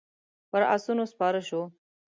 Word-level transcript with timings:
پر 0.51 0.61
آسونو 0.75 1.03
سپاره 1.11 1.41
شوو. 1.47 1.63